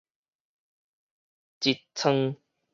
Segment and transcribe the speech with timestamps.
[1.59, 2.35] 嗤噌